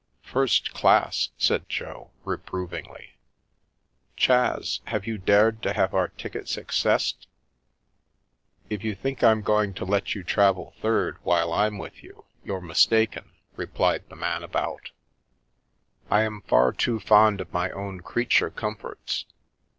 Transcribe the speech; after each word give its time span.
"First 0.23 0.73
class!" 0.73 1.29
said 1.37 1.69
Jo, 1.69 2.09
reprovingly." 2.25 3.17
Chas, 4.25 4.79
have 4.85 5.05
you 5.05 5.19
dared 5.19 5.61
to 5.61 5.73
have 5.73 5.93
our 5.93 6.07
tickets 6.07 6.57
excessed?"" 6.57 7.27
If 8.71 8.83
you 8.83 8.95
think 8.95 9.23
I'm 9.23 9.43
going 9.43 9.75
to 9.75 9.85
let 9.85 10.15
you 10.15 10.23
travel 10.23 10.73
third 10.81 11.19
while 11.21 11.53
I'm 11.53 11.77
with 11.77 12.01
you, 12.01 12.25
you're 12.43 12.61
mistaken," 12.61 13.29
replied 13.55 14.09
the 14.09 14.15
Man 14.15 14.41
about. 14.41 14.89
The 14.89 16.09
Milky 16.09 16.09
Way" 16.09 16.09
I 16.09 16.21
am 16.23 16.41
far 16.47 16.71
too 16.73 16.99
fond 16.99 17.39
of 17.39 17.53
my 17.53 17.69
own 17.69 17.99
creature 18.01 18.49
comforts. 18.49 19.25